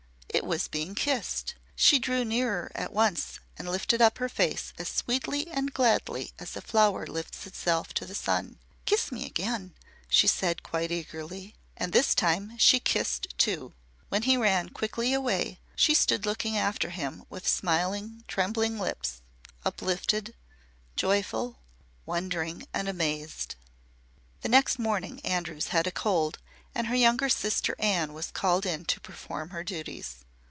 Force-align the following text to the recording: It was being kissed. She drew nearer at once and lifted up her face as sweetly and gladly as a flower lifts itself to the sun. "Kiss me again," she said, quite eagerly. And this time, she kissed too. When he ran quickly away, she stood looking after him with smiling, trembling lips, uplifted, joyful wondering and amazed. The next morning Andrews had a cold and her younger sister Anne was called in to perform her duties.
It 0.33 0.45
was 0.45 0.69
being 0.69 0.95
kissed. 0.95 1.55
She 1.75 1.99
drew 1.99 2.23
nearer 2.23 2.71
at 2.73 2.93
once 2.93 3.41
and 3.57 3.69
lifted 3.69 4.01
up 4.01 4.17
her 4.17 4.29
face 4.29 4.73
as 4.79 4.87
sweetly 4.87 5.47
and 5.49 5.73
gladly 5.73 6.31
as 6.39 6.55
a 6.55 6.61
flower 6.61 7.05
lifts 7.05 7.45
itself 7.45 7.93
to 7.95 8.05
the 8.05 8.15
sun. 8.15 8.57
"Kiss 8.85 9.11
me 9.11 9.25
again," 9.25 9.75
she 10.07 10.27
said, 10.27 10.63
quite 10.63 10.89
eagerly. 10.89 11.53
And 11.75 11.91
this 11.91 12.15
time, 12.15 12.57
she 12.57 12.79
kissed 12.79 13.35
too. 13.37 13.73
When 14.07 14.23
he 14.23 14.37
ran 14.37 14.69
quickly 14.69 15.13
away, 15.13 15.59
she 15.75 15.93
stood 15.93 16.25
looking 16.25 16.57
after 16.57 16.89
him 16.91 17.25
with 17.29 17.47
smiling, 17.47 18.23
trembling 18.29 18.79
lips, 18.79 19.21
uplifted, 19.65 20.33
joyful 20.95 21.59
wondering 22.05 22.65
and 22.73 22.87
amazed. 22.87 23.55
The 24.41 24.49
next 24.49 24.79
morning 24.79 25.19
Andrews 25.25 25.67
had 25.67 25.87
a 25.87 25.91
cold 25.91 26.39
and 26.73 26.87
her 26.87 26.95
younger 26.95 27.27
sister 27.29 27.75
Anne 27.79 28.13
was 28.13 28.31
called 28.31 28.65
in 28.65 28.85
to 28.85 29.01
perform 29.01 29.49
her 29.49 29.61
duties. 29.63 30.23